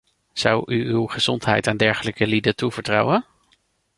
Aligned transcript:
Zou 0.33 0.63
u 0.65 0.89
uw 0.91 1.05
gezondheid 1.05 1.67
aan 1.67 1.77
dergelijke 1.77 2.27
lieden 2.27 2.55
toevertrouwen? 2.55 3.25